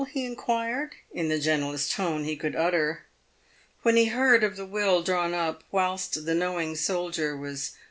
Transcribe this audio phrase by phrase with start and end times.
[0.13, 3.03] he inquired, in the gentlest tone he could utter.
[3.83, 7.41] When he heard of the will drawn up wliilst the knowing soldier was 408 PAYED
[7.43, 7.79] WITH GOLD.